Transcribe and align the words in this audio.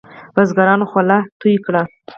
بزګرانو 0.35 0.85
خوله 0.91 1.17
توی 1.39 1.55
کړې. 1.65 1.81